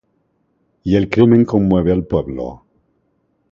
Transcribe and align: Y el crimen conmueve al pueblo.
Y 0.83 0.95
el 0.95 1.09
crimen 1.11 1.45
conmueve 1.45 1.91
al 1.91 2.07
pueblo. 2.07 2.63